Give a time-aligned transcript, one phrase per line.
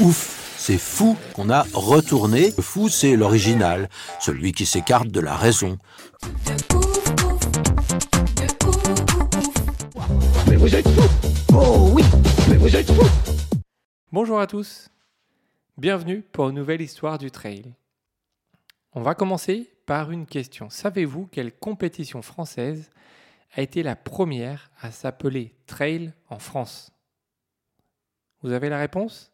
[0.00, 2.52] Ouf, c'est fou qu'on a retourné.
[2.56, 3.88] Le fou, c'est l'original,
[4.20, 5.76] celui qui s'écarte de la raison.
[14.12, 14.88] Bonjour à tous.
[15.76, 17.74] Bienvenue pour une nouvelle histoire du trail.
[18.92, 20.70] On va commencer par une question.
[20.70, 22.90] Savez-vous quelle compétition française
[23.56, 26.92] a été la première à s'appeler trail en France?
[28.42, 29.32] Vous avez la réponse?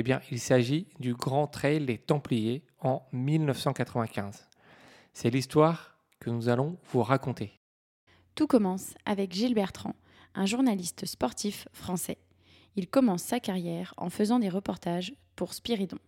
[0.00, 4.46] Eh bien, il s'agit du Grand Trail des Templiers en 1995.
[5.12, 7.58] C'est l'histoire que nous allons vous raconter.
[8.36, 9.96] Tout commence avec Gilles Bertrand,
[10.36, 12.18] un journaliste sportif français.
[12.76, 15.98] Il commence sa carrière en faisant des reportages pour Spiridon.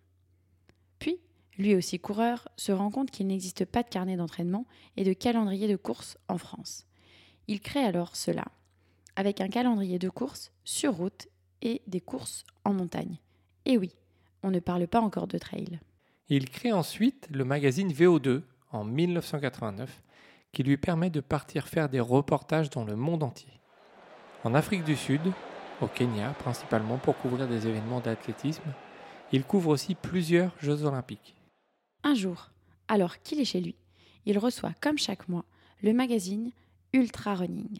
[1.00, 1.19] Puis,
[1.59, 5.67] lui aussi coureur, se rend compte qu'il n'existe pas de carnet d'entraînement et de calendrier
[5.67, 6.87] de course en France.
[7.48, 8.45] Il crée alors cela,
[9.17, 11.27] avec un calendrier de course sur route
[11.61, 13.19] et des courses en montagne.
[13.64, 13.92] Et oui,
[14.42, 15.80] on ne parle pas encore de trail.
[16.28, 20.03] Il crée ensuite le magazine VO2 en 1989
[20.53, 23.53] qui lui permet de partir faire des reportages dans le monde entier.
[24.44, 25.20] En Afrique du Sud,
[25.81, 28.72] au Kenya principalement pour couvrir des événements d'athlétisme,
[29.33, 31.36] il couvre aussi plusieurs Jeux olympiques.
[32.03, 32.50] Un jour,
[32.88, 33.77] alors qu'il est chez lui,
[34.27, 35.44] il reçoit comme chaque mois
[35.83, 36.50] le magazine
[36.92, 37.78] Ultra Running.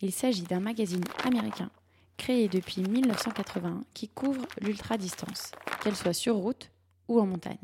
[0.00, 1.70] Il s'agit d'un magazine américain
[2.16, 6.70] créé depuis 1981 qui couvre l'ultra-distance, qu'elle soit sur route
[7.08, 7.56] ou en montagne.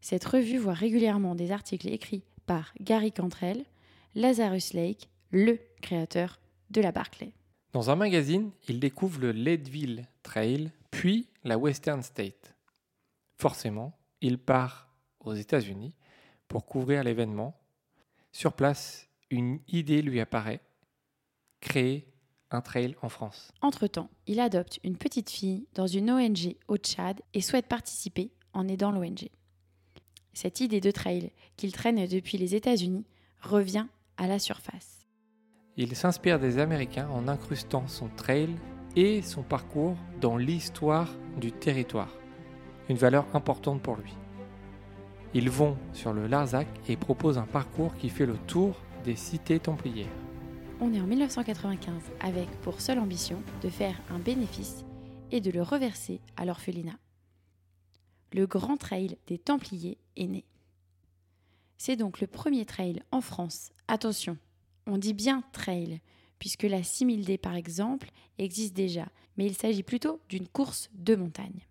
[0.00, 3.64] Cette revue voit régulièrement des articles écrits par Gary Cantrell,
[4.14, 7.32] Lazarus Lake, le créateur de la Barclay.
[7.72, 12.54] Dans un magazine, il découvre le Leadville Trail, puis la Western State.
[13.36, 15.96] Forcément, il part aux États-Unis
[16.46, 17.58] pour couvrir l'événement.
[18.30, 20.60] Sur place, une idée lui apparaît,
[21.60, 22.13] créer
[22.54, 23.52] un trail en France.
[23.60, 28.68] Entre-temps, il adopte une petite fille dans une ONG au Tchad et souhaite participer en
[28.68, 29.28] aidant l'ONG.
[30.32, 33.04] Cette idée de trail qu'il traîne depuis les États-Unis
[33.40, 35.06] revient à la surface.
[35.76, 38.50] Il s'inspire des Américains en incrustant son trail
[38.96, 41.08] et son parcours dans l'histoire
[41.40, 42.16] du territoire,
[42.88, 44.14] une valeur importante pour lui.
[45.34, 49.58] Ils vont sur le Larzac et proposent un parcours qui fait le tour des cités
[49.58, 50.06] templières.
[50.86, 54.84] On est en 1995 avec pour seule ambition de faire un bénéfice
[55.30, 56.98] et de le reverser à l'orphelinat.
[58.34, 60.44] Le Grand Trail des Templiers est né.
[61.78, 63.72] C'est donc le premier trail en France.
[63.88, 64.36] Attention,
[64.86, 66.02] on dit bien trail,
[66.38, 69.06] puisque la 6000D par exemple existe déjà,
[69.38, 71.66] mais il s'agit plutôt d'une course de montagne.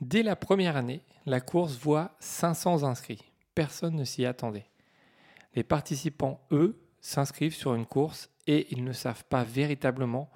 [0.00, 3.24] Dès la première année, la course voit 500 inscrits.
[3.56, 4.70] Personne ne s'y attendait.
[5.56, 10.30] Les participants, eux, s'inscrivent sur une course et ils ne savent pas véritablement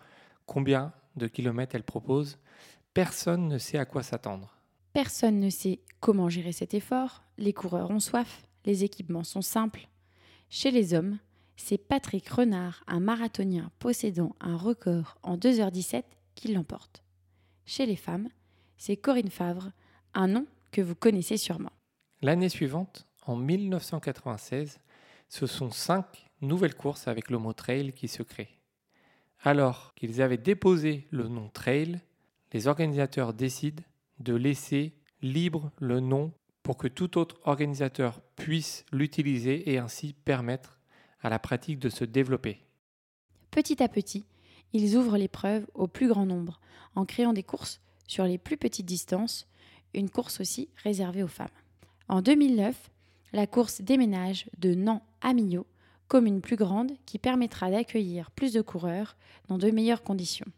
[0.47, 2.39] combien de kilomètres elle propose.
[2.95, 4.57] Personne ne sait à quoi s'attendre.
[4.93, 9.89] Personne ne sait comment gérer cet effort, les coureurs ont soif, les équipements sont simples.
[10.49, 11.19] Chez les hommes,
[11.57, 16.03] c'est Patrick Renard, un marathonien possédant un record en 2h17,
[16.35, 17.05] qui l'emporte.
[17.67, 18.29] Chez les femmes,
[18.77, 19.71] c'est Corinne Favre,
[20.15, 21.73] un nom que vous connaissez sûrement.
[22.23, 24.81] L'année suivante, en 1996,
[25.29, 28.59] ce sont cinq nouvelles courses avec le mot trail qui se créent.
[29.43, 32.01] Alors qu'ils avaient déposé le nom trail,
[32.53, 33.83] les organisateurs décident
[34.19, 34.93] de laisser
[35.23, 40.79] libre le nom pour que tout autre organisateur puisse l'utiliser et ainsi permettre
[41.23, 42.61] à la pratique de se développer.
[43.51, 44.25] Petit à petit,
[44.73, 46.61] ils ouvrent l'épreuve au plus grand nombre,
[46.95, 49.49] en créant des courses sur les plus petites distances,
[49.95, 51.49] une course aussi réservée aux femmes.
[52.09, 52.91] En 2009,
[53.33, 55.67] la course déménage de Nantes à Millau,
[56.11, 59.17] commune plus grande qui permettra d'accueillir plus de coureurs
[59.47, 60.51] dans de meilleures conditions.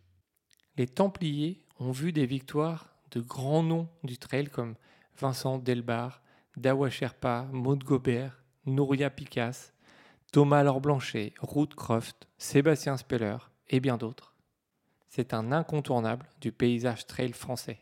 [0.78, 4.76] Les Templiers ont vu des victoires de grands noms du trail comme
[5.20, 6.22] Vincent Delbar,
[6.56, 9.74] Dawa Sherpa, Maud Gobert, Nouria Picasse,
[10.32, 13.36] Thomas Laure Blanchet, Ruth Croft, Sébastien Speller
[13.68, 14.34] et bien d'autres.
[15.10, 17.78] C'est un incontournable du paysage trail français.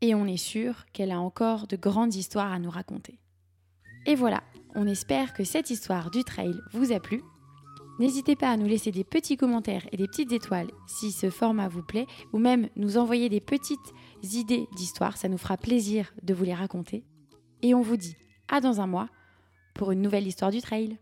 [0.00, 3.20] Et on est sûr qu'elle a encore de grandes histoires à nous raconter.
[4.06, 4.42] Et voilà,
[4.78, 7.20] on espère que cette histoire du trail vous a plu.
[7.98, 11.66] N'hésitez pas à nous laisser des petits commentaires et des petites étoiles si ce format
[11.66, 13.92] vous plaît, ou même nous envoyer des petites
[14.22, 17.02] idées d'histoire, ça nous fera plaisir de vous les raconter.
[17.62, 18.16] Et on vous dit
[18.48, 19.08] à dans un mois
[19.74, 20.96] pour une nouvelle histoire du trail.